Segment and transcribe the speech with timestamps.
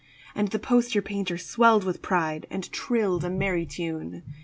[0.33, 4.23] And the poster painter swelled with pride And trilled a merry tune.